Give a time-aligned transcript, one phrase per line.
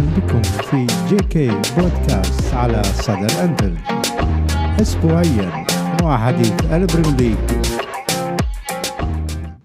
[0.00, 3.76] بكم في JK بودكاست على صدى الأنفيلد
[4.80, 5.66] أسبوعيا
[6.02, 7.36] وحديث البريميرليج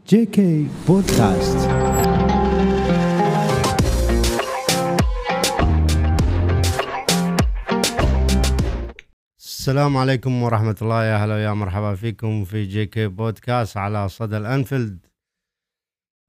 [0.07, 1.69] JK بودكاست
[9.39, 11.03] السلام عليكم ورحمة الله.
[11.03, 15.05] يا هلا ويا مرحبا فيكم في JK بودكاست على صدى الأنفيلد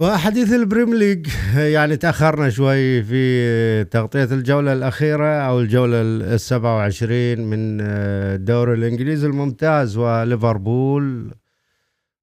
[0.01, 1.26] وحديث البريميرليج
[1.57, 9.96] يعني تأخرنا شوي في تغطية الجولة الأخيرة أو الجولة السبعة وعشرين من الدوري الإنجليزي الممتاز
[9.96, 11.35] وليفربول.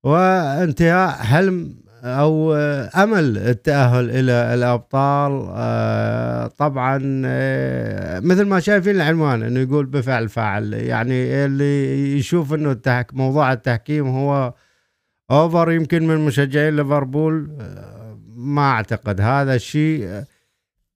[0.03, 2.53] وانتهاء حلم أو
[2.95, 5.45] أمل التأهل إلى الأبطال.
[5.49, 12.71] آه، طبعا آه، مثل ما شايفين العنوان إنه يقول بفعل فاعل يعني اللي يشوف إنه
[13.13, 14.53] موضوع التحكيم هو
[15.31, 19.21] أوفر يمكن من مشجعين ليفربول آه، ما أعتقد.
[19.21, 20.23] هذا الشيء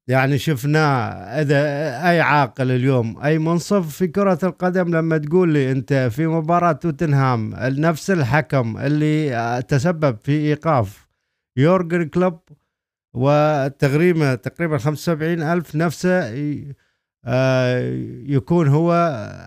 [0.08, 1.10] يعني شفناه
[1.42, 1.58] إذا
[2.10, 7.56] أي عاقل اليوم أي منصف في كرة القدم لما تقول لي أنت في مباراة توتنهام
[7.56, 11.08] نفس الحكم اللي تسبب في إيقاف
[11.58, 12.40] يورجن كلوب
[13.14, 16.64] وتغريمه تقريبا 75 ألف نفسه آه،
[18.26, 18.92] يكون هو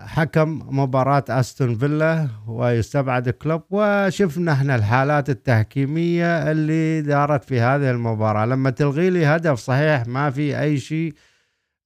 [0.07, 3.61] حكم مباراة أستون فيلا ويستبعد كلوب.
[3.69, 8.45] وشفنا إحنا الحالات التحكيمية اللي دارت في هذه المباراة.
[8.45, 11.13] لما تلغي لي هدف صحيح ما في أي شيء.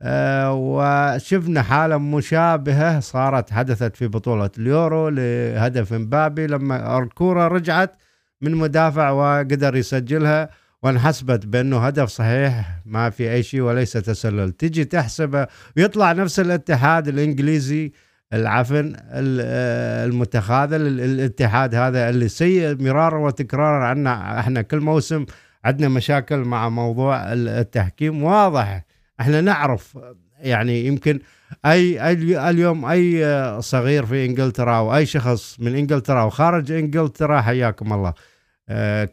[0.01, 6.47] آه، وشفنا حالة مشابهة صارت حدثت في بطولة اليورو لهدف مبابي.
[6.47, 7.95] لما الكورة رجعت
[8.41, 10.49] من مدافع وقدر يسجلها
[10.83, 14.51] وانحسبت بأنه هدف صحيح ما في أي شيء وليس تسلل.
[14.51, 17.91] تجي تحسبه ويطلع نفس الاتحاد الإنجليزي
[18.33, 25.25] العفن المتخاذل الاتحاد هذا اللي سيء مرارا وتكرارا عنا إحنا كل موسم
[25.65, 28.23] عندنا مشاكل مع موضوع التحكيم.
[28.23, 28.85] واضح
[29.19, 29.97] إحنا نعرف
[30.39, 31.19] يعني يمكن
[31.65, 32.11] أي,
[32.49, 38.09] اليوم أي صغير في إنجلترا أو أي شخص من إنجلترا وخارج إنجلترا حياكم الله.
[38.09, 38.34] آه،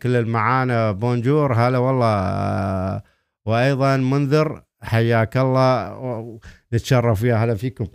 [0.03, 1.55] كل المعانا بونجور.
[1.55, 3.03] هلا والله آه،
[3.47, 6.39] وأيضا منذر حياك الله.
[6.75, 7.87] نتشرف يا هلا فيكم.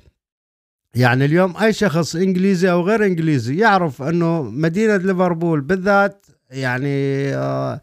[0.95, 7.81] يعني اليوم أي شخص إنجليزي أو غير إنجليزي يعرف أنه مدينة ليفربول بالذات يعني آه،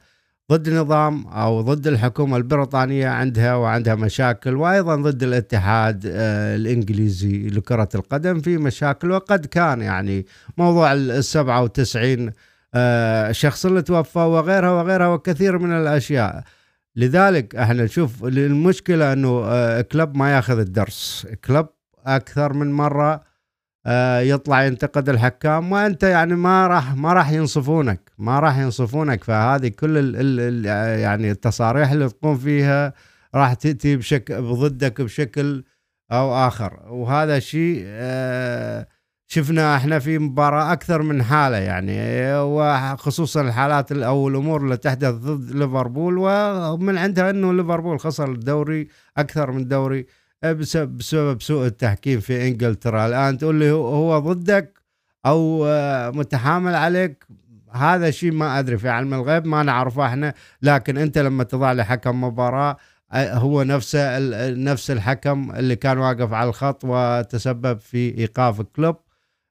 [0.52, 8.40] ضد نظام أو ضد الحكومة البريطانية عندها وعندها مشاكل وأيضا ضد الاتحاد الإنجليزي لكرة القدم.
[8.40, 10.26] في مشاكل وقد كان يعني
[10.58, 12.30] موضوع ال 97
[12.76, 16.44] الشخص اللي توفى وغيرها وغيرها وكثير من الأشياء.
[16.96, 21.26] لذلك إحنا نشوف المشكلة إنه آه، كلب ما ياخذ الدرس.
[21.44, 21.66] كلب
[22.06, 23.24] أكثر من مرة
[23.86, 29.24] آه، يطلع ينتقد الحكام وأنت يعني ما راح ما راح ينصفونك ما راح ينصفونك.
[29.24, 30.64] فهذه كل ال ال
[31.00, 32.92] يعني التصاريح اللي تقوم فيها
[33.34, 35.64] راح تأتي بشكل ضدك بشكل
[36.12, 36.80] أو آخر.
[36.88, 38.86] وهذا شيء آه
[39.26, 41.98] شفنا إحنا في مباراة أكثر من حالة يعني
[42.36, 49.50] وخصوصا الحالات أو الأمور اللي تحدث ضد ليفربول ومن عندها أنه ليفربول خسر الدوري أكثر
[49.50, 50.06] من دوري
[50.44, 53.06] بسبب, بسبب سوء التحكيم في إنجلترا.
[53.06, 54.78] الآن تقول لي هو ضدك
[55.26, 55.66] أو
[56.12, 57.26] متحامل عليك؟
[57.72, 60.34] هذا شيء ما أدري في علم الغيب ما نعرفه إحنا.
[60.62, 62.76] لكن أنت لما تضع لي حكم مباراة
[63.12, 64.18] هو نفسه
[64.50, 68.96] نفس الحكم اللي كان واقف على الخط وتسبب في إيقاف كلوب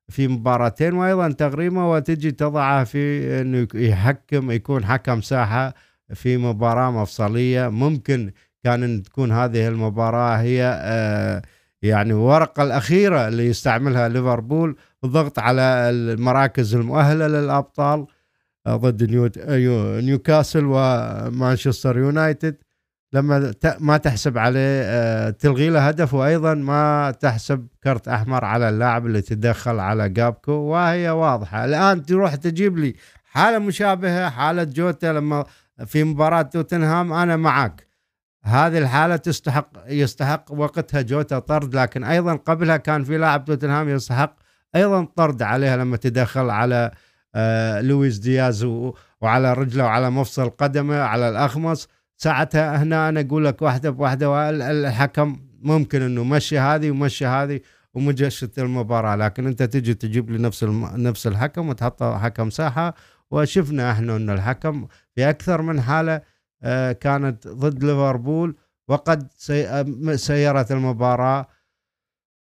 [0.09, 5.73] في مباراتين وأيضا تغريمة وتجي تضعه في إنه يحكم يكون حكم ساحة
[6.13, 7.67] في مباراة مفصلية.
[7.67, 8.31] ممكن
[8.63, 11.41] كان إن تكون هذه المباراة هي آه،
[11.81, 18.05] يعني الورقه الأخيرة اللي يستعملها ليفربول بالضغط على المراكز المؤهلة للأبطال
[18.67, 19.03] آه، ضد
[20.03, 22.55] نيوكاسل ومانشستر يونايتد.
[23.13, 29.05] لما ما تحسب عليه آه، تلغي له هدف وأيضا ما تحسب كرت أحمر على اللاعب
[29.05, 31.65] اللي تدخل على جابكو وهي واضحة.
[31.65, 35.45] الآن تروح تجيب لي حالة مشابهة حالة جوتا لما
[35.85, 37.87] في مباراة توتنهام أنا معك.
[38.43, 44.35] هذه الحالة تستحق يستحق وقتها جوتا طرد لكن أيضا قبلها كان في لاعب توتنهام يستحق
[44.75, 46.91] أيضا طرد عليها لما تدخل على
[47.35, 48.63] آه، لويس دياز
[49.21, 51.87] وعلى رجله وعلى مفصل قدمه على الأخمص.
[52.23, 57.59] ساعتها هنا أنا أقول لك واحدة بواحدة الحكم ممكن إنه مشي هذه ومشي هذه
[57.93, 60.63] ومجشت المباراة لكن أنت تجي تجيب لي نفس
[61.07, 62.93] نفس الحكم وتحطه حكم ساحة.
[63.31, 66.21] وشفنا إحنا ان الحكم في أكثر من حالة
[66.63, 68.55] آه، كانت ضد ليفربول
[68.87, 69.27] وقد
[70.15, 71.47] سيرت المباراة.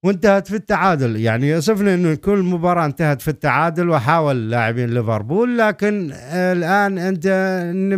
[0.03, 1.15] وانتهت في التعادل.
[1.15, 7.27] يعني يؤسفني إنه كل مباراة انتهت في التعادل وحاول لاعبين ليفربول لكن الآن أنت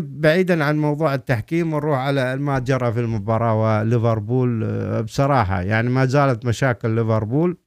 [0.09, 4.63] بعيدا عن موضوع التحكيم ونروح على ما جرى في المباراة وليفربول
[5.03, 5.61] بصراحة.
[5.61, 7.57] يعني ما زالت مشاكل ليفربول.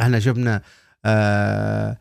[0.00, 0.62] إحنا شفنا
[1.04, 1.96] آه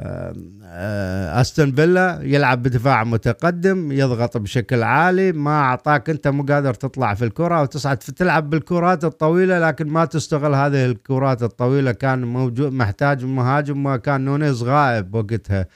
[0.00, 7.24] أستون فيلا يلعب بدفاع متقدم يضغط بشكل عالي ما أعطاك أنت مو قادر تطلع في
[7.24, 11.92] الكرة وتصعد تلعب بالكرات الطويلة لكن ما تستغل هذه الكرات الطويلة.
[11.92, 15.66] كان موجود محتاج مهاجم وكان نونيز غائب وقتها.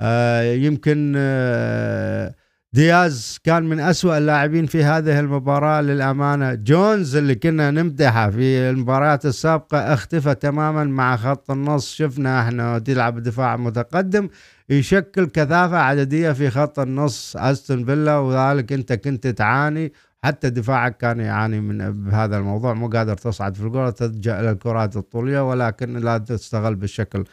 [0.00, 2.34] آه يمكن آه
[2.74, 6.54] دياز كان من أسوأ اللاعبين في هذه المباراة للأمانة.
[6.54, 11.94] جونز اللي كنا نمدحه في المباريات السابقة اختفى تماما مع خط النص.
[11.94, 14.28] شفنا إحنا تلعب دفاع متقدم
[14.68, 17.36] يشكل كثافة عددية في خط النص.
[17.36, 19.92] أستون فيلا وذلك أنت كنت تعاني.
[20.24, 22.74] حتى دفاعك كان يعاني من بهذا الموضوع.
[22.74, 27.24] مو قادر تصعد في الكرة تلجأ إلى الكرات الطولية ولكن لا تستغل بالشكل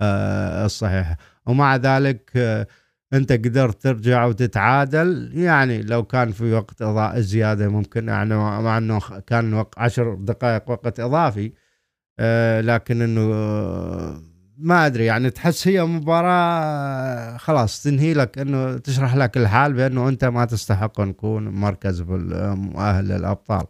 [0.00, 1.16] آه الصحيح.
[1.46, 2.66] ومع ذلك آه
[3.12, 5.30] انت قدرت ترجع وتتعادل.
[5.34, 6.82] يعني لو كان في وقت
[7.18, 11.52] زيادة ممكن يعني مع إنه كان عشر دقائق وقت إضافي
[12.18, 14.22] آه لكن إنه آه
[14.58, 15.04] ما أدري.
[15.04, 21.00] يعني تحس هي مباراة خلاص تنهي لك إنه تشرح لك الحال بأنه أنت ما تستحق
[21.00, 23.60] أن تكون مركز مؤهل للأبطال.
[23.60, 23.68] آه،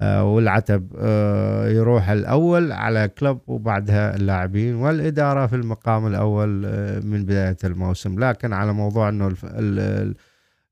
[0.00, 7.56] والعتب آه، يروح الأول على كلوب وبعدها اللاعبين والإدارة في المقام الأول آه، من بداية
[7.64, 8.18] الموسم.
[8.24, 9.34] لكن على موضوع أنه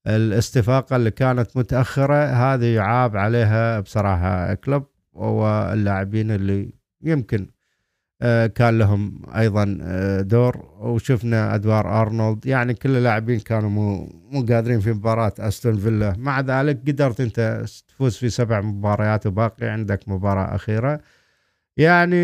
[0.06, 6.72] الاستفاقة اللي كانت متأخرة هذه يعاب عليها بصراحة كلوب واللاعبين اللي
[7.02, 7.53] يمكن آه،
[8.54, 12.46] كان لهم أيضا آه، دور وشفنا أدوار أرنولد.
[12.46, 16.14] يعني كل اللاعبين كانوا مو مو قادرين في مباراة أستون فيلا.
[16.18, 21.00] مع ذلك قدرت أنت تفوز في سبع مباريات وباقي عندك مباراة أخيرة.
[21.76, 22.16] يعني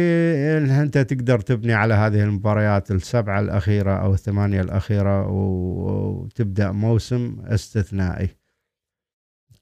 [0.83, 8.40] أنت تقدر تبني على هذه المباريات السبعة الأخيرة أو الثمانية الأخيرة وتبدأ موسم استثنائي.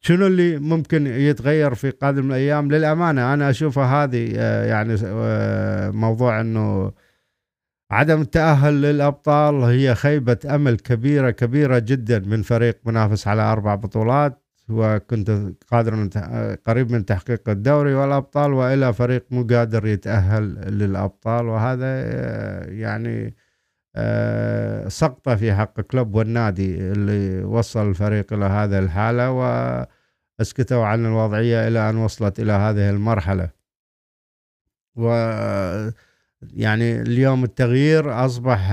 [0.00, 6.40] شنو اللي ممكن يتغير في قادم الأيام؟ للأمانة أنا اشوفها هذه آه، يعني آه، موضوع
[6.40, 6.92] إنه
[7.90, 14.44] عدم التأهل للأبطال هي خيبة أمل كبيرة كبيرة جدا من فريق منافس على أربع بطولات.
[14.70, 15.30] وكنت
[15.70, 16.08] قادر
[16.66, 20.42] قريب من تحقيق الدوري والأبطال وإلى فريق مو قادر يتأهل
[20.78, 21.46] للأبطال.
[21.46, 23.34] وهذا آه، يعني
[24.88, 31.90] سقطة في حق كلوب والنادي اللي وصل الفريق إلى هذا الحالة وأسكتوا عن الوضعية إلى
[31.90, 33.50] أن وصلت إلى هذه المرحلة.
[34.96, 35.08] و
[36.42, 38.72] يعني اليوم التغيير أصبح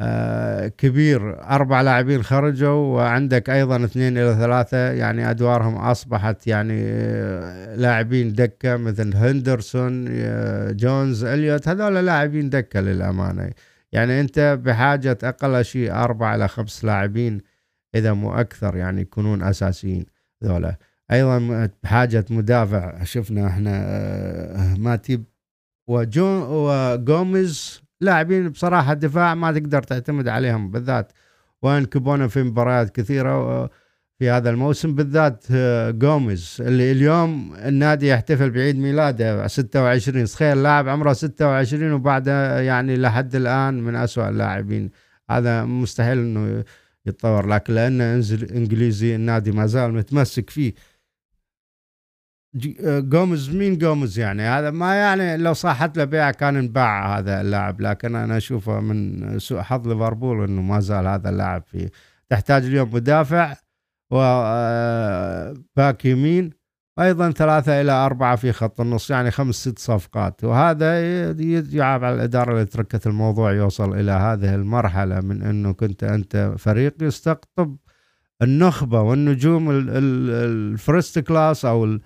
[0.00, 1.42] آه، كبير.
[1.42, 4.76] أربع لاعبين خرجوا وعندك أيضا اثنين إلى ثلاثة.
[4.92, 11.68] يعني أدوارهم أصبحت يعني آه، لاعبين دكة مثل هندرسون آه، جونز إليوت.
[11.68, 13.50] هذول لاعبين دكة للأمانة.
[13.92, 17.40] يعني أنت بحاجة أقل شيء أربع إلى خمس لاعبين
[17.94, 20.06] إذا مو أكثر يعني يكونون أساسيين
[20.44, 20.76] ذولا.
[21.12, 25.24] أيضا بحاجة مدافع شفنا إحنا آه، ماتيب
[25.88, 31.12] وجون وجوميز لاعبين بصراحة الدفاع ما تقدر تعتمد عليهم بالذات.
[31.62, 33.70] وإن كبونا في مباريات كثيرة
[34.18, 40.88] في هذا الموسم بالذات آه، جوميز اللي اليوم النادي يحتفل بعيد ميلاده 26 تخيل لاعب
[40.88, 44.90] عمره 26 وبعد يعني لحد الآن من أسوأ اللاعبين.
[45.30, 46.64] هذا مستحيل إنه
[47.06, 48.14] يتطور لكن لأنه
[48.54, 50.74] إنجليزي النادي ما زال متمسك فيه.
[52.80, 57.40] آه، جوميز مين جوميز يعني؟ هذا ما يعني لو صاحت له بيع كان انباع هذا
[57.40, 61.90] اللاعب لكن أنا أشوفه من سوء حظ ليفربول إنه ما زال هذا اللاعب فيه
[62.30, 63.56] تحتاج اليوم مدافع.
[64.12, 66.50] وباك يمين
[67.00, 70.44] أيضا ثلاثة إلى أربعة في خط النص يعني خمس ست صفقات.
[70.44, 71.00] وهذا
[71.76, 76.94] يعاب على الإدارة اللي تركت الموضوع يوصل إلى هذه المرحلة من إنه كنت أنت فريق
[77.02, 77.76] يستقطب
[78.42, 81.98] النخبة والنجوم ال first class أو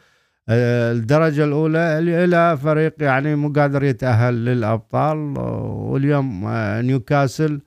[0.51, 5.17] الدرجة الأولى إلى فريق يعني مو قادر يتأهل للأبطال.
[5.39, 6.49] واليوم
[6.81, 7.61] نيوكاسل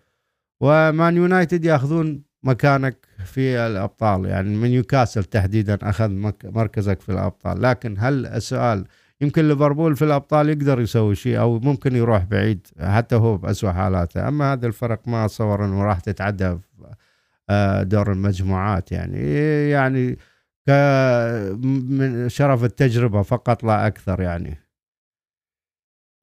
[0.62, 4.26] ومان يونايتد ياخذون مكانك في الأبطال.
[4.26, 6.10] يعني من نيوكاسل تحديدا أخذ
[6.44, 7.62] مركزك في الأبطال.
[7.62, 8.86] لكن هل السؤال
[9.22, 14.28] يمكن ليفربول في الأبطال يقدر يسوي شيء أو ممكن يروح بعيد حتى هو باسوء حالاته.
[14.28, 16.58] أما هذا الفرق ما اتصور إنه راح تتعدى
[17.50, 18.92] آه، دور المجموعات.
[18.92, 19.20] يعني
[19.70, 20.18] يعني
[20.68, 24.58] من شرف التجربة فقط لا أكثر يعني.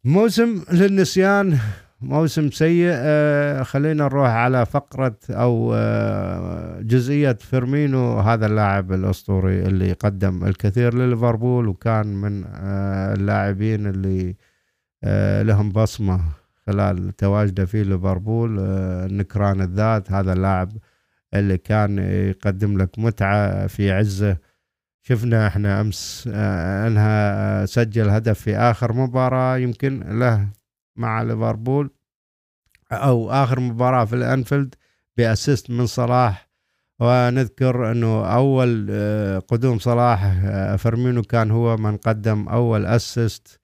[0.04, 1.58] موسم للنسيان
[2.00, 9.92] موسم سيء آه، خلينا نروح على فقرة أو آه، جزئية فيرمينو هذا اللاعب الأسطوري اللي
[9.92, 14.36] قدم الكثير لليفربول وكان من آه، اللاعبين اللي
[15.42, 16.20] لهم بصمة
[16.66, 18.56] خلال تواجده في ليفربول
[19.16, 20.72] نكران الذات هذا اللاعب
[21.34, 24.36] اللي كان يقدم لك متعة في عزه.
[25.02, 26.28] شفنا إحنا أمس
[26.86, 30.48] أنها سجل هدف في آخر مباراة يمكن له
[30.96, 31.90] مع ليفربول
[32.92, 34.74] أو آخر مباراة في الأنفيلد
[35.16, 36.46] ب assist من صلاح.
[37.00, 43.60] ونذكر إنه أول آه، قدوم صلاح آه، فرمينو كان هو من قدم أول assist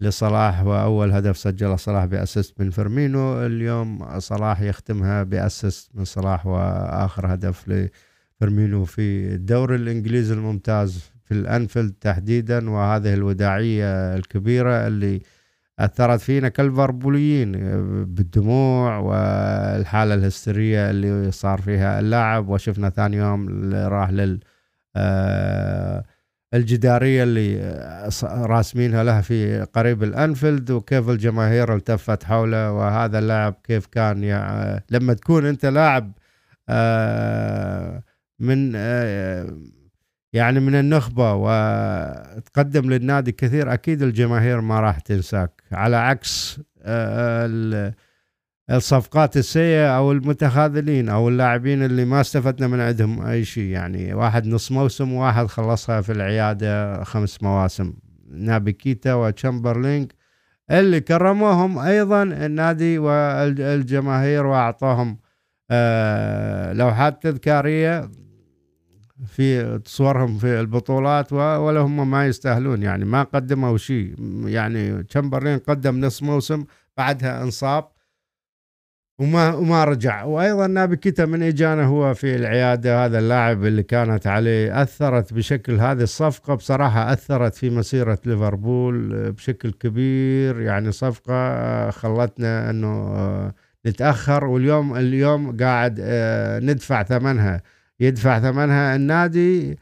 [0.00, 7.34] لصلاح وأول هدف سجله صلاح بأسيست من فرمينو اليوم صلاح يختمها بأسيست من صلاح وآخر
[7.34, 12.70] هدف لفرمينو في الدوري الإنجليزي الممتاز في الأنفيلد تحديدا.
[12.70, 15.22] وهذه الوداعية الكبيرة اللي
[15.78, 17.52] أثرت فينا كليفربوليين
[18.04, 22.48] بالدموع والحالة الهستيرية اللي صار فيها اللاعب.
[22.48, 24.40] وشفنا ثاني يوم اللي راح لل
[24.96, 26.04] آه،
[26.54, 27.58] الجدارية اللي
[28.24, 32.72] راسمينها له في قريب الأنفيلد وكيف الجماهير التفت حوله.
[32.72, 36.12] وهذا اللاعب كيف كان يعني لما تكون أنت لاعب
[36.68, 38.02] آه،
[38.40, 39.56] من آه،
[40.34, 45.62] يعني من النخبة وتقدم للنادي كثير أكيد الجماهير ما راح تنساك.
[45.72, 47.94] على عكس آه،
[48.70, 53.64] الصفقات السيئة أو المتخاذلين أو اللاعبين اللي ما استفدنا من عندهم أي شيء.
[53.64, 57.94] يعني واحد نص موسم وواحد خلصها في العيادة خمس مواسم.
[58.30, 60.12] نابي كيتا وتشامبرلين
[60.70, 65.18] اللي كرموهم أيضا النادي والجماهير وأعطوهم
[65.70, 68.10] آه، لوحات تذكارية.
[69.26, 72.82] في صورهم في البطولات ولا هم ما يستاهلون.
[72.82, 74.14] يعني ما قدموا شيء.
[74.46, 76.64] يعني تشامبرلين قدم نص موسم
[76.96, 77.88] بعدها انصاب
[79.18, 80.24] وما وما رجع.
[80.24, 85.72] وأيضا نابي كيتا من اجانا هو في العيادة هذا اللاعب اللي كانت عليه أثرت بشكل
[85.74, 90.60] هذه الصفقة بصراحة أثرت في مسيرة ليفربول بشكل كبير.
[90.60, 93.52] يعني صفقة خلتنا إنه
[93.86, 94.44] نتأخر.
[94.44, 97.62] واليوم اليوم قاعد آه، ندفع ثمنها.
[98.00, 99.78] يدفع ثمنها النادي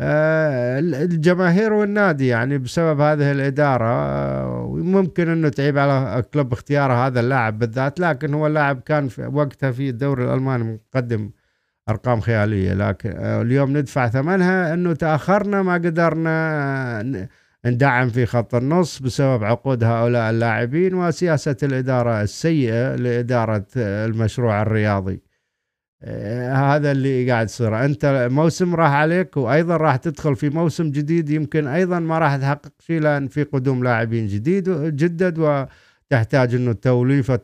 [0.00, 7.58] آه، الجماهير والنادي يعني بسبب هذه الإدارة وممكن أنه تعيب على كلوب اختيار هذا اللاعب
[7.58, 11.30] بالذات لكن هو اللاعب كان في وقتها في الدوري الألماني مقدم
[11.88, 17.26] أرقام خيالية لكن آه، اليوم ندفع ثمنها أنه تأخرنا ما قدرنا
[17.66, 25.12] ندعم في خط النص بسبب عقود هؤلاء اللاعبين وسياسة الإدارة السيئة لإدارة المشروع الرياضي.
[25.14, 25.25] آه،
[26.02, 27.84] هذا اللي قاعد يصير.
[27.84, 32.72] أنت موسم راح عليك وأيضا راح تدخل في موسم جديد يمكن أيضا ما راح تحقق
[32.78, 37.40] شيء لأن في قدوم لاعبين جديد جدد وتحتاج إنه التوليفة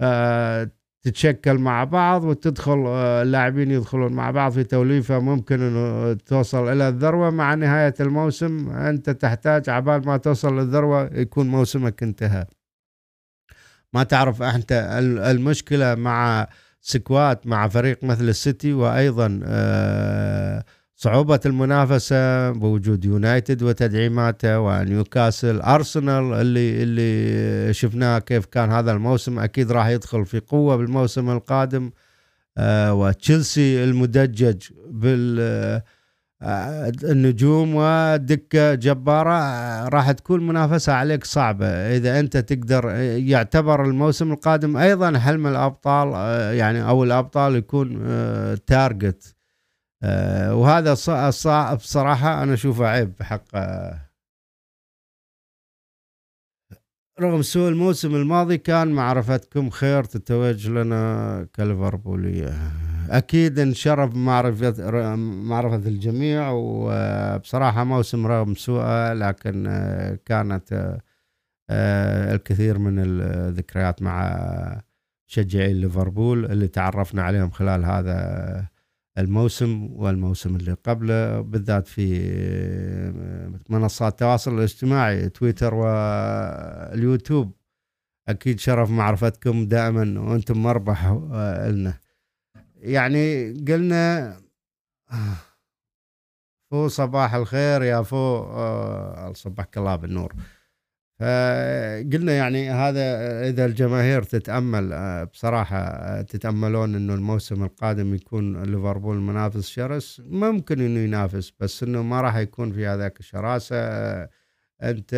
[0.00, 0.70] آه،
[1.02, 6.88] تتشكل مع بعض وتدخل آه، اللاعبين يدخلون مع بعض في توليفة ممكن إنه توصل إلى
[6.88, 7.30] الذروة.
[7.30, 12.46] مع نهاية الموسم أنت تحتاج عبال ما توصل للذروة يكون موسمك انتهى.
[13.94, 14.72] ما تعرف أنت
[15.30, 16.48] المشكلة مع
[16.82, 20.64] squad مع فريق مثل السيتي وأيضا آه،
[20.96, 29.72] صعوبة المنافسة بوجود يونايتد وتدعيماته ونيوكاسل أرسنال اللي اللي شفناه كيف كان هذا الموسم أكيد
[29.72, 31.90] راح يدخل في قوة بالموسم القادم
[32.58, 39.38] آه، وتشيلسي المدجج بالنجوم ودكة جبارة
[39.88, 41.66] راح تكون منافسة عليك صعبة.
[41.66, 46.08] إذا أنت تقدر يعتبر الموسم القادم أيضا حلم الأبطال
[46.56, 48.06] يعني أو الأبطال يكون
[48.66, 49.36] تارجت.
[50.50, 50.92] وهذا
[51.74, 53.42] بصراحة أنا أشوفه عيب بحق
[57.20, 62.52] رغم سوء الموسم الماضي كان معرفتكم خير تتوج لنا كليفربولية.
[63.10, 69.64] أكيد انشرف معرفة معرفة الجميع وبصراحة موسم رغم سوءه لكن
[70.26, 70.98] كانت
[71.70, 74.82] آه، الكثير من الذكريات مع
[75.28, 78.66] مشجعي ليفربول اللي تعرفنا عليهم خلال هذا
[79.18, 82.32] الموسم والموسم اللي قبله بالذات في
[83.68, 87.52] منصات التواصل الاجتماعي تويتر واليوتيوب.
[88.28, 91.06] أكيد شرف معرفتكم دائما وأنتم مربح
[91.68, 91.94] لنا
[92.82, 94.36] يعني قلنا
[96.70, 100.34] فو صباح الخير يا فو آه صبحك الله بالنور
[101.20, 103.02] فقلنا يعني هذا
[103.48, 111.00] إذا الجماهير تتأمل آه، بصراحة تتأملون إنه الموسم القادم يكون ليفربول منافس شرس ممكن إنه
[111.00, 113.76] ينافس بس إنه ما راح يكون في هذاك الشراسة.
[114.82, 115.10] أنت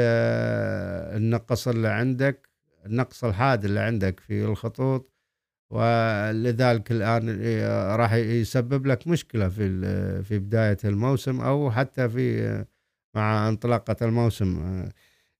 [1.16, 2.48] النقص اللي عندك
[2.86, 5.13] النقص الحاد اللي عندك في الخطوط
[5.70, 12.66] ولذلك الآن آه، راح يسبب لك مشكلة في في بداية الموسم أو حتى في آه،
[13.14, 14.82] مع انطلاقة الموسم.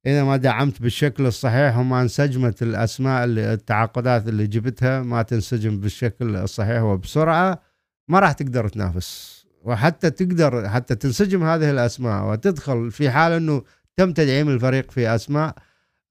[0.07, 6.37] إذا ما دعمت بالشكل الصحيح وما انسجمت الأسماء اللي التعاقدات اللي جبتها ما تنسجم بالشكل
[6.37, 7.63] الصحيح وبسرعة
[8.09, 9.45] ما راح تقدر تنافس.
[9.63, 13.63] وحتى تقدر حتى تنسجم هذه الأسماء وتدخل في حال إنه
[13.97, 15.55] تم تدعيم الفريق في أسماء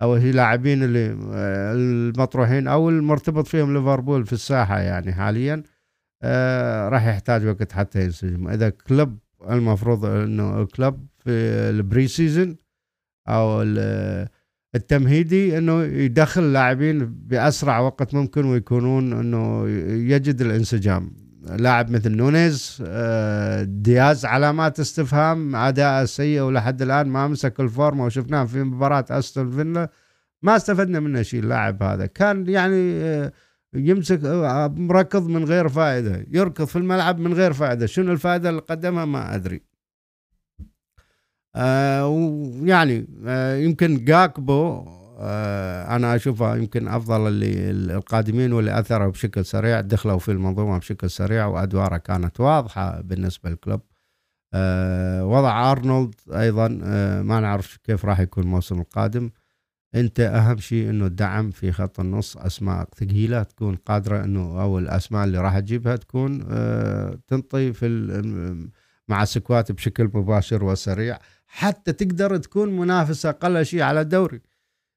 [0.03, 1.17] أو هي لاعبين اللي
[1.75, 5.63] المطروحين أو المرتبط فيهم ليفربول في الساحة يعني حاليا
[6.23, 8.47] آه راح يحتاج وقت حتى ينسجم.
[8.47, 9.17] إذا كلوب
[9.49, 11.29] المفروض إنه كلوب في
[11.69, 12.55] ال pre-season
[13.27, 13.61] أو
[14.75, 19.69] التمهيدي إنه يدخل لاعبين بأسرع وقت ممكن ويكونون إنه
[20.13, 21.22] يجد الانسجام.
[21.43, 28.45] لاعب مثل نونيز آه، دياز علامات استفهام أداء سيء ولحد الآن ما مسك الفورمة وشفناه
[28.45, 29.89] في مباراة أستون فيلا.
[30.41, 32.05] ما استفدنا منه شيء اللاعب هذا.
[32.05, 33.31] كان يعني آه،
[33.73, 37.85] يمسك آه، مركض من غير فائدة يركض في الملعب من غير فائدة.
[37.85, 39.61] شنو الفائدة اللي قدمها؟ ما أدري.
[41.55, 43.07] ويعني
[43.63, 45.02] يمكن جاكبو آه،
[45.95, 51.45] أنا أشوفها يمكن أفضل اللي القادمين واللي أثروا بشكل سريع دخلوا في المنظومة بشكل سريع
[51.45, 53.81] وادواره كانت واضحة بالنسبة للكلوب.
[54.53, 59.31] آه، وضع أرنولد أيضا آه، ما نعرف كيف راح يكون الموسم القادم.
[59.95, 65.23] أنت أهم شيء إنه الدعم في خط النص أسماء ثقيلة تكون قادرة إنه أو الأسماء
[65.23, 66.39] اللي راح تجيبها تكون
[67.27, 67.87] تنطي في
[69.07, 74.41] مع squad بشكل مباشر وسريع حتى تقدر تكون منافسه أقل شيء على الدوري.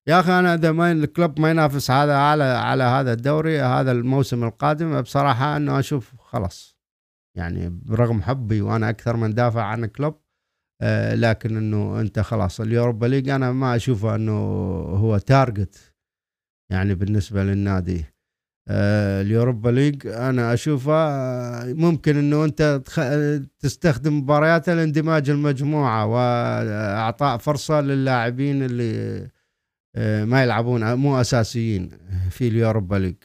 [0.08, 4.44] يا أخي أنا إذا ما الكلوب ما ينافس هذا على على هذا الدوري هذا الموسم
[4.44, 6.76] القادم بصراحة إنه أشوف خلاص.
[7.36, 10.20] يعني برغم حبي وأنا أكثر من دافع عن كلوب
[10.82, 14.32] آه لكن إنه أنت خلاص اليوروبا ليج أنا ما أشوفه إنه
[14.80, 15.94] هو target
[16.72, 18.04] يعني بالنسبة للنادي.
[18.68, 22.82] آه اليوروبا ليج أنا أشوفه آه، ممكن إنه أنت
[23.58, 29.35] تستخدم مباريات لاندماج المجموعة وإعطاء فرصة للاعبين اللي آه،
[30.24, 31.90] ما يلعبون مو أساسيين
[32.30, 33.16] في اليوروبا ليج.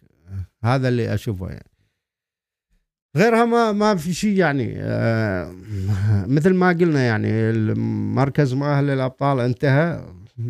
[0.64, 1.72] هذا اللي أشوفه يعني.
[3.18, 5.54] غيرها ما ما في شيء يعني آه،
[6.28, 10.06] مثل ما قلنا يعني المركز مؤهل للابطال انتهى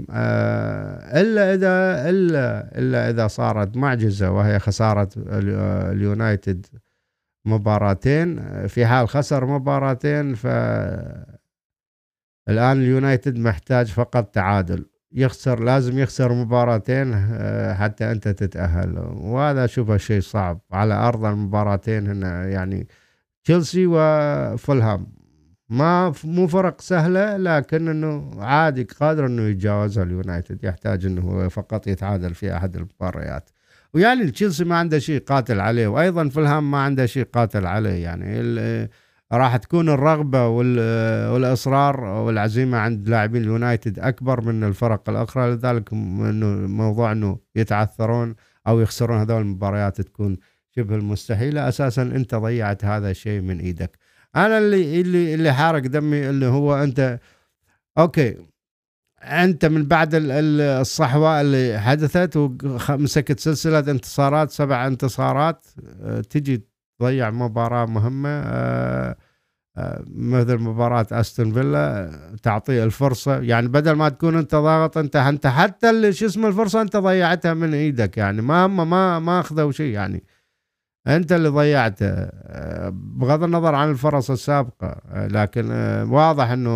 [0.10, 6.65] آه، إلا إذا إلا إلا إذا صارت معجزة وهي خسارة اليونايتد
[7.46, 8.67] مباراتين.
[8.67, 10.48] في حال خسر مباراتين ف
[12.50, 14.86] الان اليونايتد محتاج فقط تعادل.
[15.13, 18.97] يخسر لازم يخسر مباراتين آه، حتى أنت تتأهل.
[19.15, 20.60] وهذا اشوفه شيء صعب.
[20.71, 22.88] على أرض المباراتين هنا يعني
[23.43, 25.08] تشيلسي وفولهام.
[25.69, 30.63] ما مو فرق سهلة لكن إنه عادي قادر إنه يتجاوزها اليونايتد.
[30.63, 33.50] يحتاج إنه فقط يتعادل في أحد المباريات.
[33.93, 38.04] ويعني تشيلسي ما عنده شيء قاتل عليه وأيضا فولهام ما عنده شيء قاتل عليه.
[38.04, 38.26] يعني
[39.34, 45.52] راح تكون الرغبة والإصرار والعزيمة عند لاعبين اليونايتد أكبر من الفرق الأخرى.
[45.52, 48.36] لذلك إنه موضوع إنه يتعثرون
[48.67, 50.38] أو يخسرون هذول المباريات تكون
[50.76, 51.67] شبه المستحيلة.
[51.70, 53.98] أساسا أنت ضيعت هذا الشيء من إيدك.
[54.36, 57.20] أنا اللي اللي اللي حارق دمي اللي هو أنت.
[57.98, 58.38] أوكي.
[59.24, 65.65] أنت من بعد الصحوة اللي حدثت ومسكت سلسلة انتصارات سبع انتصارات
[66.02, 66.71] آه، تجي
[67.02, 69.16] ضيع مباراة مهمة آه،
[69.78, 72.12] آه، مثل مباراة أستون فيلا
[72.44, 73.40] تعطيه الفرصة.
[73.42, 77.74] يعني بدل ما تكون أنت ضاغط أنت أنت حتى شو اسمه الفرصة أنت ضيعتها من
[77.74, 78.18] إيدك.
[78.18, 79.94] يعني ما هم ما ما أخذوا شيء.
[79.94, 80.24] يعني
[81.08, 85.72] أنت اللي ضيعته آه، بغض النظر عن الفرص السابقة لكن
[86.10, 86.72] واضح إنه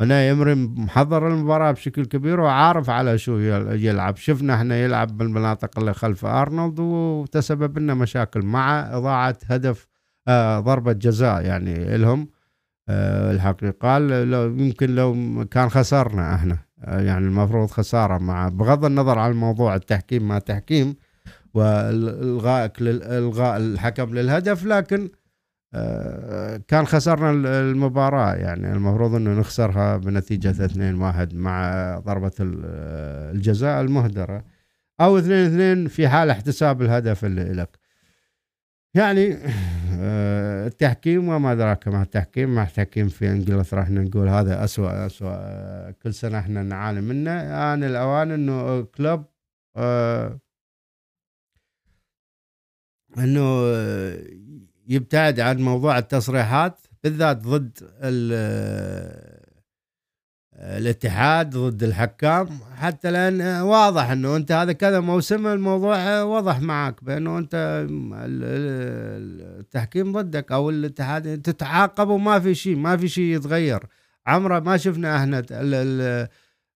[0.00, 4.16] أنا يمري محضر المباراة بشكل كبير وعارف على شو يلعب.
[4.16, 9.86] شفنا إحنا يلعب بالمناطق اللي خلف أرنولد وتسبب لنا مشاكل مع إضاعة هدف
[10.28, 12.28] آه ضربة جزاء يعني لهم
[12.88, 16.58] آه الحقيقة لو يمكن لو كان خسرنا إحنا.
[16.84, 20.94] آه يعني المفروض خسارة مع بغض النظر عن موضوع التحكيم ما تحكيم
[21.54, 25.08] والغاء الغاء الحكم للهدف لكن
[26.68, 27.30] كان خسرنا
[27.60, 34.44] المباراة يعني المفروض إنه نخسرها بنتيجة 2-1 مع ضربة الجزاء المهدرة
[35.00, 35.24] أو 2-2
[35.88, 37.78] في حال احتساب الهدف اللي لك
[38.94, 39.36] يعني
[40.00, 43.82] آه، التحكيم وما أدراك ما التحكيم مع التحكيم في إنجلترا.
[43.82, 45.30] إحنا نقول هذا اسوء اسوء
[46.02, 47.30] كل سنة إحنا نعاني منه.
[47.74, 49.24] ان الأوان إنه كلوب
[49.76, 50.40] آه،
[53.18, 53.62] إنه
[54.90, 57.78] يبتعد عن موضوع التصريحات بالذات ضد
[60.54, 67.38] الاتحاد ضد الحكام حتى لأن واضح إنه أنت هذا كذا موسم الموضوع واضح معك بأنه
[67.38, 67.86] أنت
[69.60, 73.80] التحكيم ضدك أو الاتحاد تتعاقب وما في شيء ما في شيء يتغير.
[74.26, 76.28] عمره ما شفنا إحنا آه،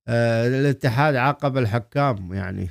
[0.08, 2.70] الاتحاد عاقب الحكام يعني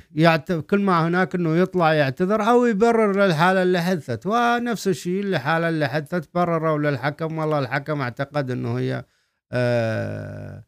[0.70, 5.88] كل ما هناك إنه يطلع يعتذر أو يبرر للحالة اللي حدثت ونفس الشيء الحاله اللي
[5.88, 9.04] حدثت برروا للحكم والله الحكم اعتقد إنه هي
[9.52, 10.64] آه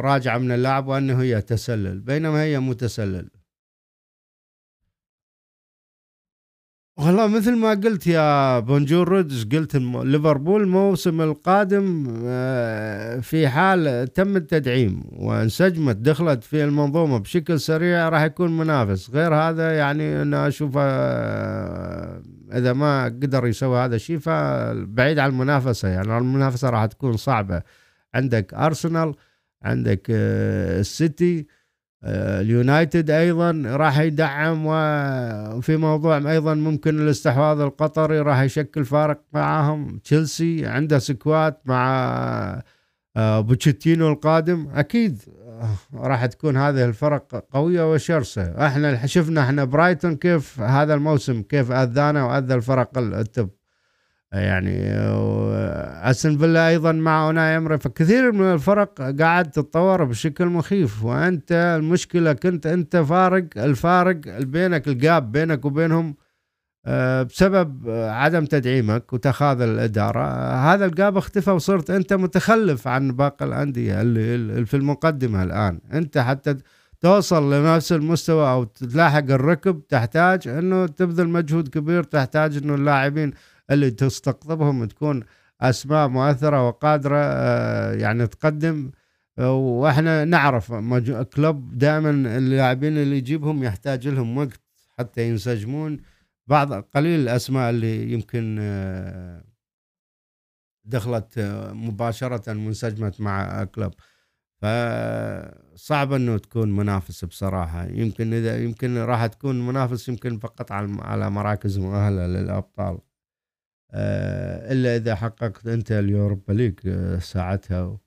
[0.00, 3.30] راجعه من اللاعب وأنه هي تسلل بينما هي متسلل
[7.00, 14.36] والله مثل ما قلت يا بونجور رودز قلت ليفربول الموسم القادم آه، في حال تم
[14.36, 19.10] التدعيم وانسجمت دخلت في المنظومة بشكل سريع راح يكون منافس.
[19.10, 25.88] غير هذا يعني أنا اشوفه آه، إذا ما قدر يسوي هذا الشيء فبعيد عن المنافسة.
[25.88, 27.62] يعني المنافسة راح تكون صعبة.
[28.14, 29.14] عندك أرسنال
[29.62, 31.46] عندك آه، السيتي
[32.04, 40.66] اليونايتد أيضا راح يدعم وفي موضوع أيضا ممكن الاستحواذ القطري راح يشكل فارق معهم تشيلسي
[40.66, 42.62] عنده squad مع
[43.16, 44.68] آه، بوتشيتينو القادم.
[44.74, 45.22] أكيد
[45.94, 48.66] راح تكون هذه الفرق قوية وشرسة.
[48.66, 53.59] إحنا شفنا إحنا برايتون كيف هذا الموسم كيف أذانا وأذى الفرق ال top.
[54.32, 54.94] يعني
[56.10, 57.78] استون فيلا أيضا مع أوناي أمري.
[57.78, 61.04] فكثير من الفرق قاعد تتطور بشكل مخيف.
[61.04, 66.16] وأنت المشكلة كنت أنت فارق الفارق بينك الجاب بينك وبينهم
[66.86, 70.24] آه، بسبب عدم تدعيمك وتخاذل الإدارة.
[70.54, 75.80] هذا الجاب اختفى وصرت أنت متخلف عن باقي الأندية اللي في المقدمة الآن.
[75.92, 76.56] أنت حتى
[77.00, 83.32] توصل لنفس المستوى أو تلاحق الركب تحتاج إنه تبذل مجهود كبير تحتاج إنه اللاعبين
[83.70, 85.22] اللي تستقطبهم تكون
[85.60, 88.90] أسماء مؤثرة وقادرة آه، يعني تقدم.
[89.38, 90.72] وإحنا نعرف
[91.34, 94.60] كلوب دائما اللاعبين اللي يجيبهم يحتاج لهم وقت
[94.98, 96.00] حتى ينسجمون.
[96.46, 99.44] بعض قليل الأسماء اللي يمكن آه،
[100.84, 103.92] دخلت آه، مباشرة منسجمت مع كلوب.
[104.62, 107.84] فصعب إنه تكون منافس بصراحة.
[107.84, 112.94] يمكن إذا يمكن راح تكون منافس يمكن فقط على مراكز مؤهلة للأبطال.
[112.94, 113.09] آه،
[113.94, 117.98] إلا إذا حققت أنت اليوروبا ليج آه، ساعتها.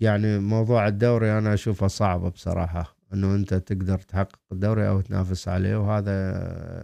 [0.00, 5.76] يعني موضوع الدوري أنا أشوفه صعب بصراحة إنه أنت تقدر تحقق الدوري أو تنافس عليه
[5.76, 6.12] وهذا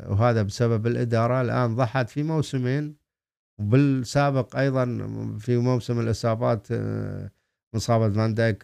[0.08, 2.96] وهذا بسبب الإدارة الآن ضحت في موسمين
[3.58, 4.84] وبالسابق أيضا
[5.38, 7.30] في موسم الإصابات آه،
[7.74, 8.62] مصابة فان دايك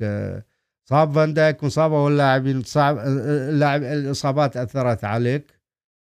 [0.85, 5.58] صاب فان دايك مصابة واللاعبين صعب اللاعب الإصابات أثرت عليك.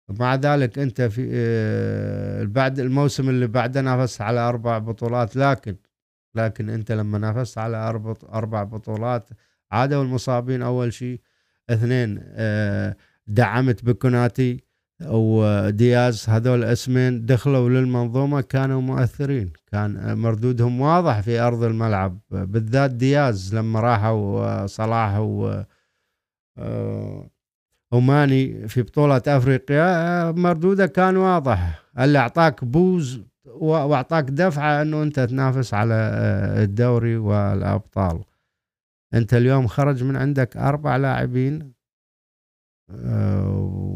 [0.09, 5.75] مع ذلك أنت في آه، بعد الموسم اللي بعده نافست على أربع بطولات لكن
[6.35, 7.77] لكن أنت لما نافست على
[8.33, 9.29] أربع بطولات
[9.71, 11.21] عادوا المصابين أول شيء
[11.69, 12.95] اثنين آه،
[13.27, 14.65] دعمت بكوناتي
[15.03, 19.53] ودياز هذول اسمين دخلوا للمنظومة كانوا مؤثرين.
[19.71, 22.19] كان مردودهم واضح في أرض الملعب.
[22.29, 25.63] بالذات دياز لما راحوا صلاح و
[27.93, 31.83] آه، وماني في بطولة أفريقيا مردودة كان واضح.
[31.99, 38.23] اللي أعطاك بوز وأعطاك دفعة أنه أنت تنافس على آه، الدوري والأبطال.
[39.13, 41.75] أنت اليوم خرج من عندك أربع لاعبين
[42.91, 43.49] آه،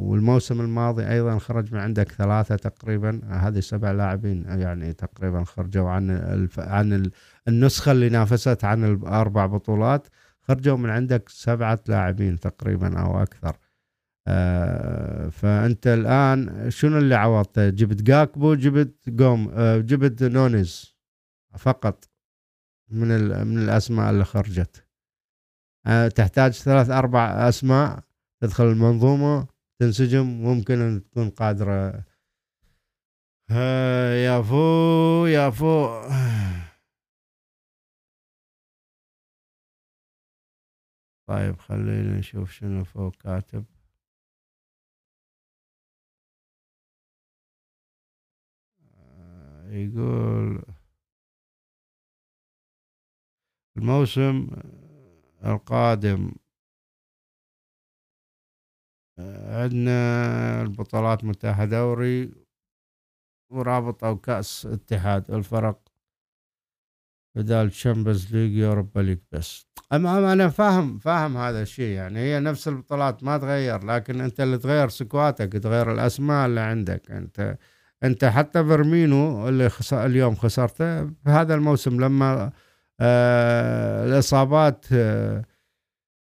[0.10, 3.22] والموسم الماضي أيضا خرج من عندك ثلاثة تقريبا.
[3.30, 6.60] هذه سبع لاعبين يعني تقريبا خرجوا عن الف...
[6.60, 7.12] عن
[7.48, 10.08] النسخة اللي نافست عن الأربع بطولات.
[10.42, 13.50] خرجوا من عندك سبعة لاعبين تقريبا أو أكثر.
[13.50, 13.69] آه،
[15.32, 20.96] فأنت الآن شنو اللي عوضته؟ جبت جاكبو جبت قوم آه، جبت نونيز
[21.58, 22.10] فقط
[22.92, 23.08] من
[23.48, 24.86] من الأسماء اللي خرجت.
[25.88, 28.04] آه، تحتاج ثلاث أربع أسماء
[28.42, 29.48] تدخل المنظومة
[29.82, 32.06] تنسجم ممكن أن تكون قادرة.
[34.26, 36.02] يا فو يا فو.
[41.30, 43.66] طيب خلينا نشوف شنو فوق كاتب.
[49.70, 50.64] يقول
[53.78, 54.48] الموسم
[55.46, 56.32] القادم
[59.20, 62.32] عندنا البطولات متاحة دوري
[63.52, 65.82] ورابط أو كأس اتحاد الفرق
[67.36, 69.66] بدال تشامبيونز ليج يوروبا ليج بس.
[69.94, 74.58] أما أنا فاهم فاهم هذا الشيء يعني هي نفس البطولات ما تغير لكن أنت اللي
[74.58, 77.12] تغير سكواتك تغير الأسماء اللي عندك.
[77.12, 77.58] أنت
[78.04, 82.52] أنت حتى فيرمينو اللي خسر اليوم خسرته بهذا الموسم لما
[83.00, 85.44] آه الإصابات آه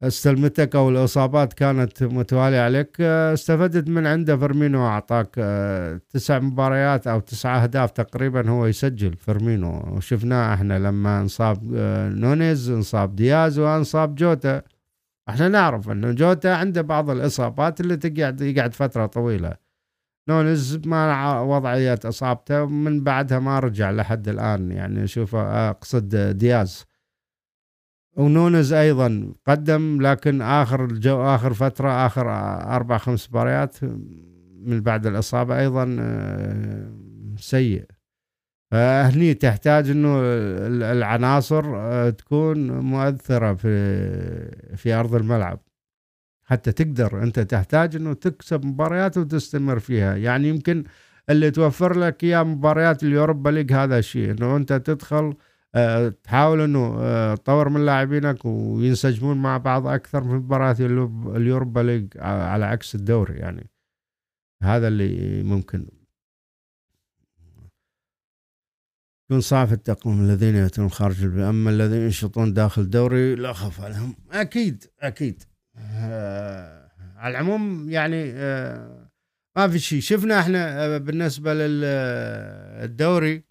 [0.03, 7.07] استلمتك أو الإصابات كانت متوالية عليك آه استفدت من عنده فيرمينو أعطاك آه تسع مباريات
[7.07, 9.95] أو تسع أهداف تقريبا هو يسجل فيرمينو.
[9.97, 14.61] وشفناه إحنا لما انصاب آه نونيز انصاب دياز وانصاب جوتا.
[15.29, 19.66] إحنا نعرف إنه جوتا عنده بعض الإصابات اللي تقعد يقعد فترة طويلة.
[20.29, 24.71] نونز ما وضعية إصابته من بعدها ما رجع لحد الآن.
[24.71, 26.85] يعني شوف أقصد دياز.
[28.17, 32.29] ونونز أيضا قدم لكن آخر الجو آخر فترة آخر
[32.75, 33.83] أربع خمس مباريات
[34.63, 36.91] من بعد الإصابة أيضا آه،
[37.37, 37.85] سيء.
[38.71, 40.19] فهني تحتاج إنه
[40.91, 45.59] العناصر آه، تكون مؤثرة في في أرض الملعب.
[46.49, 50.15] حتى تقدر أنت تحتاج إنه تكسب مباريات وتستمر فيها.
[50.15, 50.83] يعني يمكن
[51.29, 55.35] اللي توفر لك إياه مباريات اليوروبا ليج هذا الشيء إنه أنت تدخل
[55.75, 60.81] أه تحاول إنه أه تطور من لاعبينك وينسجمون مع بعض أكثر في مباريات
[61.35, 63.39] اليوروبا ليج على عكس الدوري.
[63.39, 63.69] يعني
[64.63, 65.87] هذا اللي ممكن
[69.29, 74.15] يكون صعب التقويم الذين يأتون خارج أما الذين ينشطون داخل الدوري لا خف عليهم.
[74.31, 75.43] أكيد أكيد.
[75.43, 75.56] آه
[77.17, 79.09] على العموم يعني آه
[79.57, 79.99] ما في شيء.
[80.01, 83.43] شفنا إحنا آه، بالنسبة للدوري.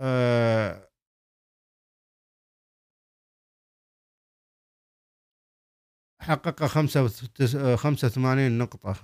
[0.00, 0.88] آه
[6.20, 6.64] حقق
[7.76, 8.94] 85 نقطة.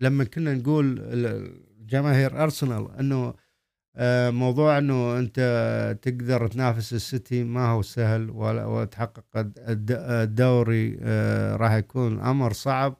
[0.00, 0.98] لما كنا نقول
[1.86, 3.34] جماهير أرسنال إنه آه،
[4.30, 5.38] موضوع إنه أنت
[6.02, 12.96] تقدر تنافس السيتي ما هو سهل وتحقق الدوري آه، راح يكون أمر صعب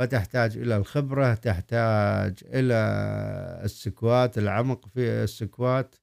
[0.00, 2.74] وتحتاج إلى الخبرة تحتاج إلى
[3.64, 5.94] ال squad العمق في ال squad.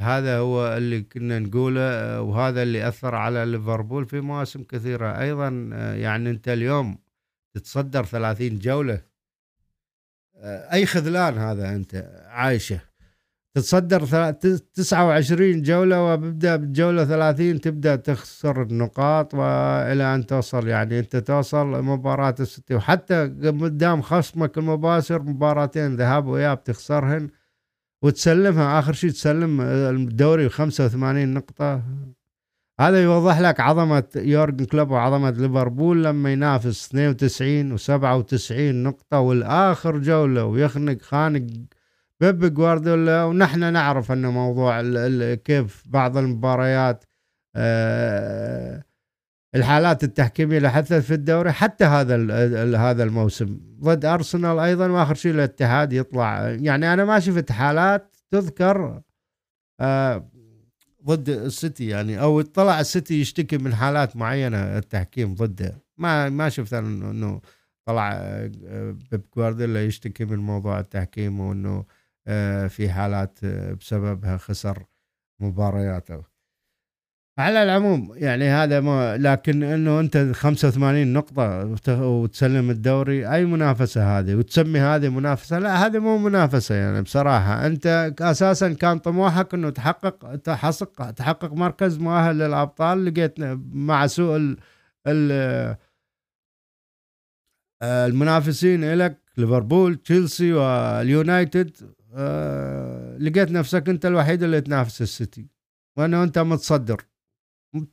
[0.00, 5.20] هذا هو اللي كنا نقوله آه، وهذا اللي أثر على ليفربول في مواسم كثيرة.
[5.20, 5.48] أيضا
[5.96, 6.98] يعني أنت اليوم
[7.54, 9.00] تتصدر 30 جولة
[10.72, 12.93] أي خذلان هذا أنت عايشه.
[13.54, 14.30] تتصدر
[14.74, 20.68] 29 جولة وببدأ بالجولة 30 تبدأ تخسر النقاط وإلى أن توصل.
[20.68, 27.28] يعني أنت توصل مباراة الستي وحتى قدام خصمك المباشر مباراتين ذهاب وإياب تخسرهن
[28.02, 28.78] وتسلمها.
[28.78, 31.82] آخر شيء تسلم الدوري 85 نقطة.
[32.80, 39.18] هذا يوضح لك عظمة يورجن كلوب وعظمة ليفربول لما ينافس 92 و97 نقطة.
[39.18, 41.46] والآخر جولة ويخنق خانق
[42.20, 44.82] بيب جوارديولا ونحن نعرف أن موضوع
[45.34, 47.04] كيف بعض المباريات
[47.56, 48.84] آه،
[49.54, 52.16] الحالات التحكيمية اللي حدثت في الدوري حتى هذا
[52.76, 53.60] هذا الموسم.
[53.80, 56.48] ضد أرسنال أيضا وآخر شيء الاتحاد يطلع.
[56.48, 59.02] يعني أنا ما شفت حالات تذكر
[59.80, 60.30] آه،
[61.04, 65.82] ضد السيتي يعني أو طلع السيتي يشتكي من حالات معينة التحكيم ضده.
[65.98, 67.40] ما ما شفت إنه
[67.86, 68.50] طلع آه،
[69.10, 71.84] بيب جوارديولا يشتكي من موضوع التحكيم وإنه
[72.68, 74.84] في حالات آه، بسببها خسر
[75.40, 76.34] مبارياته.
[77.38, 84.34] على العموم يعني هذا ما لكن إنه أنت 85 نقطة وتسلم الدوري أي منافسة هذه؟
[84.34, 87.66] وتسمي هذه منافسة؟ لا هذه مو منافسة يعني بصراحة.
[87.66, 93.04] أنت أساسا كان طموحك إنه تحقق تحقق تحقق مركز مؤهل للأبطال.
[93.04, 93.34] لقيت
[93.72, 94.56] مع سوء ال
[95.06, 95.32] ال
[97.82, 101.76] آه، المنافسين لك ليفربول تشيلسي واليونايتد.
[102.16, 105.48] آه، لقيت نفسك أنت الوحيد اللي تنافس السيتي
[105.96, 107.06] وانه انت متصدر.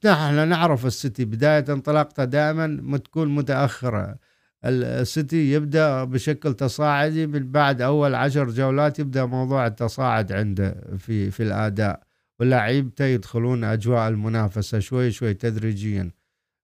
[0.06, 4.18] نحن نعرف السيتي بداية انطلاقته دائما تكون متأخرة.
[4.66, 11.44] السيتي يبدأ بشكل تصاعدي من بعد أول عشر جولات يبدأ موضوع التصاعد عنده في في
[11.44, 12.04] الأداء.
[12.40, 16.12] واللاعيبته يدخلون أجواء المنافسة شوي شوي تدريجيا.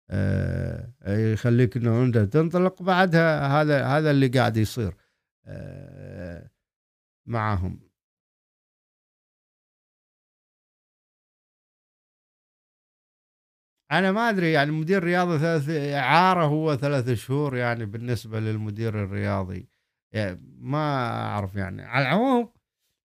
[0.09, 4.93] آه يخليك إنه انت تنطلق بعدها هذا هذا اللي قاعد يصير.
[5.45, 6.49] آه
[7.25, 7.79] معهم
[13.91, 19.69] أنا ما أدري يعني مدير رياضي ثلاث إعارة هو ثلاث شهور يعني بالنسبة للمدير الرياضي.
[20.13, 21.81] يعني ما أعرف يعني.
[21.83, 22.49] على العموم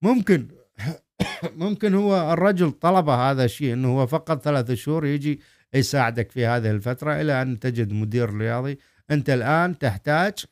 [0.03, 0.47] ممكن
[1.63, 5.41] ممكن هو الرجل طلب هذا الشيء إنه هو فقط ثلاث شهور يجي
[5.73, 8.77] يساعدك في هذه الفترة إلى أن تجد مدير رياضي.
[9.11, 10.45] أنت الآن تحتاج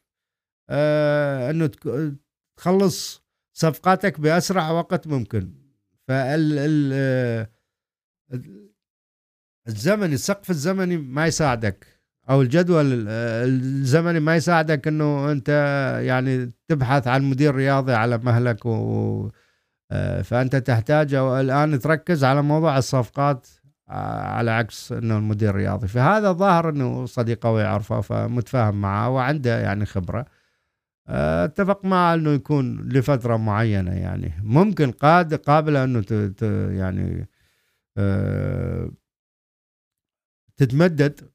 [0.70, 1.72] آه إنه
[2.58, 3.24] تخلص
[3.60, 5.54] صفقاتك بأسرع وقت ممكن.
[6.08, 7.48] فال ال
[9.68, 11.86] الزمن السقف الزمني ما يساعدك
[12.30, 15.50] أو الجدول الزمني ما يساعدك إنه أنت
[16.04, 19.30] يعني تبحث عن مدير رياضي على مهلك و
[20.24, 23.48] فأنت تحتاج الآن تركز على موضوع الصفقات
[24.38, 30.26] على عكس إنه المدير الرياضي فهذا ظاهر إنه صديقه ويعرفه فمتفاهم معه وعنده يعني خبرة.
[31.10, 34.34] اتفق معه انه يكون لفترة معينة يعني.
[34.44, 36.04] ممكن قاد قابل انه
[36.80, 37.30] يعني
[37.98, 38.92] آه،
[40.58, 41.32] تتمدد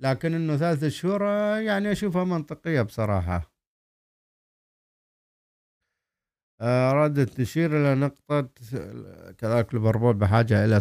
[0.00, 1.22] لكن انه ثلاثة شهور
[1.60, 3.52] يعني اشوفها منطقية بصراحة.
[6.60, 8.40] أرادت تشير إلى نقطة
[9.38, 10.76] كذلك ليفربول بحاجة إلى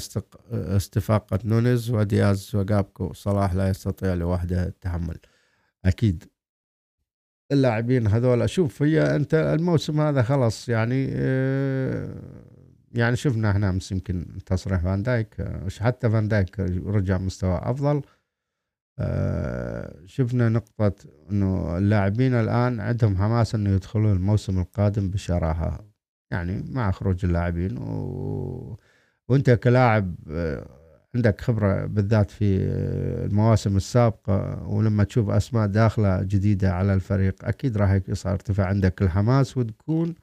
[0.53, 3.13] استفاقة نونز ودياز وجابكو.
[3.13, 5.17] صلاح لا يستطيع لوحده التحمل.
[5.85, 6.30] أكيد.
[7.51, 8.49] اللاعبين هذول.
[8.49, 12.15] شوف هي أنت الموسم هذا خلص يعني آه،
[12.91, 15.35] يعني شفنا إحنا أمس يمكن تصريح فان دايك
[15.79, 18.01] حتى فان دايك رجع مستوى أفضل.
[18.99, 20.93] آه، شفنا نقطة
[21.31, 25.91] إنه اللاعبين الآن عندهم حماس إنه يدخلون الموسم القادم بشراهة.
[26.31, 28.79] يعني مع خروج اللاعبين و...
[29.29, 30.80] وأنت كلاعب آه،
[31.15, 32.57] عندك خبرة بالذات في
[33.25, 39.57] المواسم السابقة ولما تشوف أسماء داخلة جديدة على الفريق أكيد راح يصير ارتفاع عندك الحماس
[39.57, 40.15] وتكون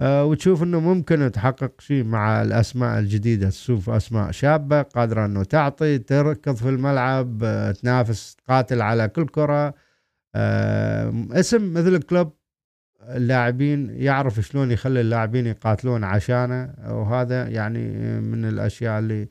[0.00, 3.48] آه، وتشوف إنه ممكن تحقق شيء مع الأسماء الجديدة.
[3.50, 9.74] تشوف أسماء شابة قادرة إنه تعطي تركض في الملعب آه، تنافس تقاتل على كل كرة
[10.34, 12.32] آه، اسم مثل كلوب
[13.02, 17.88] اللاعبين يعرف شلون يخلي اللاعبين يقاتلون عشانه وهذا يعني
[18.20, 19.28] من الأشياء اللي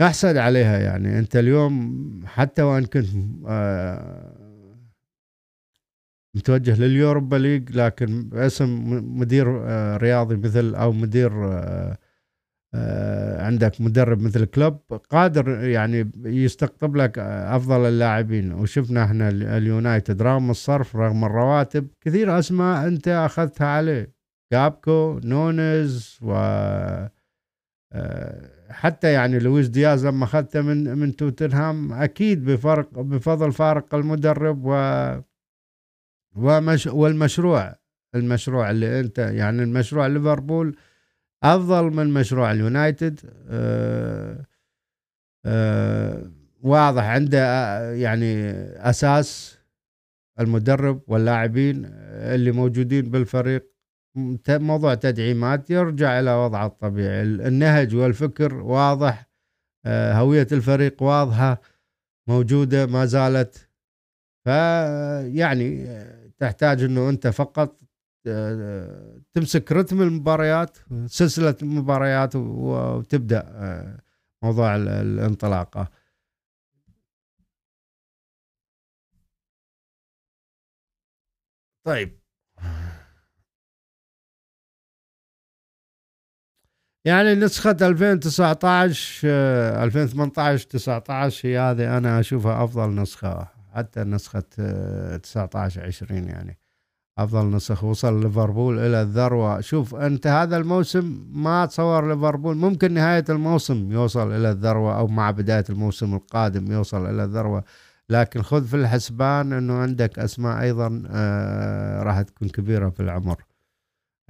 [0.00, 1.18] نحسد عليها يعني.
[1.18, 3.06] أنت اليوم حتى وإن كنت
[6.36, 8.68] متوجه لليوروبا ليج لكن باسم
[9.18, 11.98] مدير آه، رياضي مثل أو مدير آه،
[12.74, 18.52] آه، عندك مدرب مثل كلوب قادر يعني يستقطب لك أفضل اللاعبين.
[18.52, 24.14] وشفنا إحنا اليونايتد رغم الصرف رغم الرواتب كثير أسماء أنت أخذتها عليه.
[24.52, 26.32] جاكبو نونيز و
[28.70, 34.74] حتى يعني لويس دياز لما أخذته من من توتنهام أكيد بفرق بفضل فارق المدرب و
[36.36, 37.74] ومش والمشروع
[38.14, 40.76] المشروع اللي أنت يعني المشروع ليفربول
[41.42, 44.46] أفضل من مشروع اليونايتد آه
[45.44, 46.30] آه
[46.62, 48.50] واضح عنده آه، يعني
[48.90, 49.58] أساس
[50.40, 53.70] المدرب واللاعبين اللي موجودين بالفريق.
[54.48, 57.22] موضوع تدعيمات يرجع إلى وضعه الطبيعي.
[57.22, 59.30] النهج والفكر واضح
[59.86, 61.60] آه، هوية الفريق واضحة
[62.28, 63.68] موجودة ما زالت.
[64.44, 65.86] فيعني
[66.38, 67.80] تحتاج إنه أنت فقط
[68.26, 74.00] آه، تمسك رتم المباريات سلسلة المباريات وتبدأ آه،
[74.42, 75.88] موضوع الانطلاقة.
[81.84, 82.19] طيب.
[87.04, 89.28] يعني نسخة 2019
[89.84, 94.42] 2018 19 هي هذه أنا أشوفها أفضل نسخة حتى نسخة
[95.22, 96.58] 19 آه، 20 يعني
[97.18, 99.60] أفضل نسخ وصل ليفربول إلى الذروة.
[99.60, 105.30] شوف أنت هذا الموسم ما تصور ليفربول ممكن نهاية الموسم يوصل إلى الذروة أو مع
[105.30, 107.64] بداية الموسم القادم يوصل إلى الذروة.
[108.10, 113.49] لكن خذ في الحسبان إنه عندك أسماء أيضا آه راح تكون كبيرة في العمر.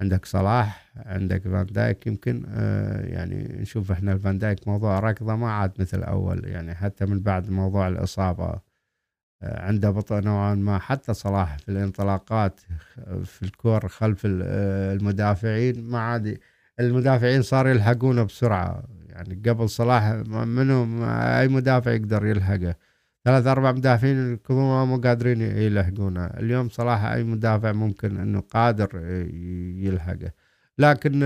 [0.01, 5.51] عندك صلاح عندك فان دايك يمكن آه يعني نشوف إحنا الفان دايك موضوع ركضة ما
[5.51, 8.59] عاد مثل أول يعني حتى من بعد موضوع الإصابة
[9.43, 10.77] عنده بطء نوعا ما.
[10.79, 12.59] حتى صلاح في الانطلاقات
[13.23, 16.39] في الكور خلف المدافعين ما عاد
[16.79, 18.83] المدافعين صار يلحقونه بسرعة.
[19.09, 22.75] يعني قبل صلاح منهم أي مدافع يقدر يلحقه.
[23.25, 28.99] ثلاث أربع مدافعين يكونوا مو قادرين يلحقونه اليوم صلاح أي مدافع ممكن أنه قادر
[29.75, 30.31] يلحقه.
[30.77, 31.19] لكن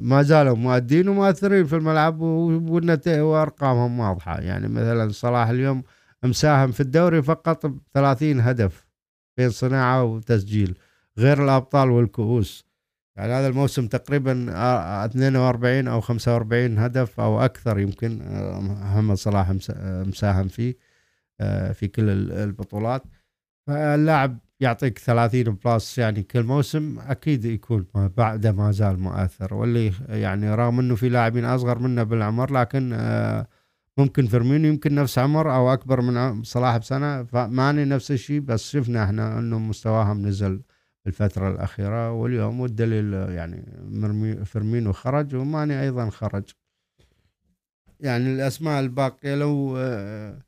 [0.00, 4.40] ما زالوا مؤدين ومؤثرين في الملعب والنتائج وأرقامهم واضحة.
[4.40, 5.82] يعني مثلا صلاح اليوم
[6.24, 8.86] مساهم في الدوري فقط ب 30 هدف
[9.36, 10.78] بين صناعة وتسجيل
[11.18, 12.67] غير الأبطال والكؤوس.
[13.18, 14.46] يعني هذا الموسم تقريبا
[15.04, 20.76] 42 أو 45 هدف أو أكثر يمكن آه، محمد صلاح مساهم فيه
[21.40, 23.02] آه، في كل البطولات.
[23.66, 29.54] فاللاعب يعطيك 30 بلاس يعني كل موسم أكيد يكون بعد ما زال مؤثر.
[29.54, 33.46] واللي يعني رغم إنه في لاعبين أصغر منه بالعمر لكن آه
[33.98, 37.24] ممكن فيرمينو يمكن نفس عمر أو أكبر من صلاح بسنة.
[37.24, 40.62] فماني نفس الشيء بس شفنا إحنا إنه مستواهم نزل
[41.08, 43.64] الفترة الأخيرة واليوم والدليل يعني
[44.44, 46.44] فيرمينو خرج وماني أيضا خرج.
[48.00, 50.38] يعني الأسماء الباقية لو آه،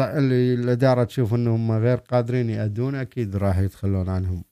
[0.00, 4.44] اللي الإدارة تشوف إنهم غير قادرين يأدون أكيد راح يتخلون عنهم.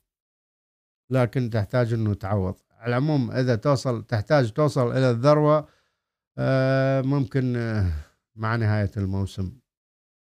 [1.11, 2.55] لكن تحتاج إنه تعوض.
[2.70, 5.68] على العموم إذا توصل تحتاج توصل إلى الذروة
[6.39, 7.93] آه، ممكن آه،
[8.37, 9.53] مع نهاية الموسم.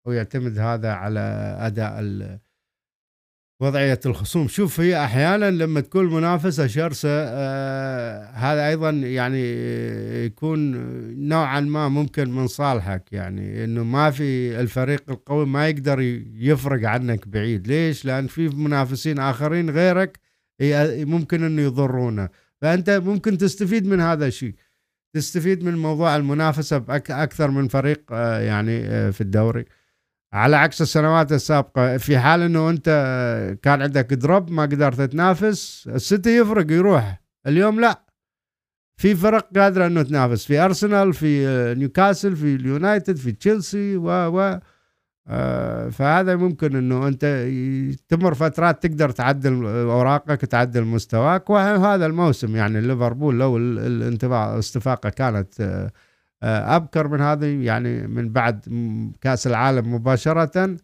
[0.07, 1.21] ويعتمد هذا على
[1.61, 2.01] أداء
[3.61, 4.49] وضعية الخصوم.
[4.49, 9.43] شوف هي أحيانا لما تكون منافسة شرسة آه هذا أيضا يعني
[10.25, 10.73] يكون
[11.29, 16.01] نوعا ما ممكن من صالحك يعني أنه ما في الفريق القوي ما يقدر
[16.35, 17.67] يفرق عنك بعيد.
[17.69, 20.19] ليش؟ لأن في منافسين آخرين غيرك
[21.07, 22.29] ممكن أنه يضرونه.
[22.61, 24.55] فأنت ممكن تستفيد من هذا الشيء.
[25.15, 29.65] تستفيد من موضوع المنافسة بأك أكثر من فريق آه يعني آه في الدوري.
[30.33, 32.89] على عكس السنوات السابقة في حال إنه أنت
[33.63, 38.03] كان عندك drop ما قدرت تنافس السيتي يفرق يروح اليوم لا.
[39.01, 41.47] في فرق قادرة إنه تنافس في أرسنال في
[41.79, 44.61] نيوكاسل في اليونايتد في تشيلسي و و.
[45.29, 47.25] آه، فهذا ممكن إنه أنت
[48.09, 55.09] تمر فترات تقدر تعدل أوراقك تعدل مستواك وهذا الموسم يعني ليفربول لو ال- الانتباه الاستفاقه
[55.09, 55.89] كانت
[56.43, 58.61] آه، أبكر من هذه يعني من بعد
[59.21, 60.77] كأس العالم مباشرة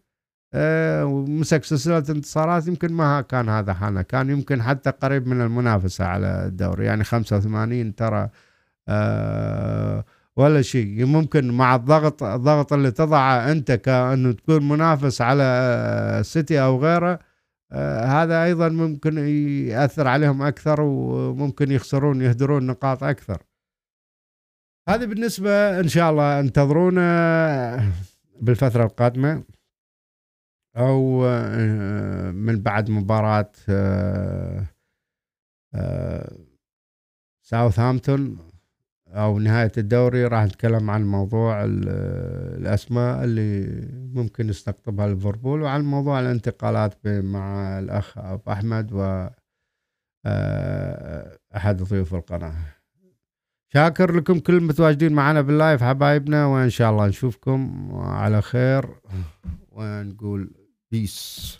[0.55, 2.67] آه، ومسك سلسلة انتصارات.
[2.69, 6.85] يمكن ما كان هذا حالنا كان يمكن حتى قريب من المنافسة على الدوري.
[6.87, 8.29] يعني 85 ترى
[8.89, 10.05] آه،
[10.37, 11.07] ولا شيء.
[11.07, 17.19] ممكن مع الضغط الضغط اللي تضعه أنت كأنه تكون منافس على سيتي أو غيره
[18.07, 19.19] هذا أيضا ممكن
[19.69, 23.43] يأثر عليهم أكثر وممكن يخسرون يهدرون نقاط أكثر.
[24.89, 27.93] هذه بالنسبة إن شاء الله انتظرونا
[28.41, 29.45] بالفترة القادمة
[30.77, 34.67] أو آه، من بعد مباراة آه،
[35.75, 36.37] آه،
[37.43, 38.39] ساوثهامبتون
[39.09, 40.27] أو نهاية الدوري.
[40.27, 41.89] راح نتكلم عن موضوع ال-
[42.61, 43.67] الأسماء اللي
[44.15, 49.27] ممكن يستقطبها ليفربول وعن موضوع الانتقالات مع الأخ أبو أحمد و
[51.57, 52.55] أحد ضيوف القناة.
[53.75, 55.83] شاكر لكم كل المتواجدين معنا بال live.
[55.83, 58.85] حبايبنا وإن شاء الله نشوفكم على خير.
[59.71, 60.51] ونقول
[60.91, 61.59] peace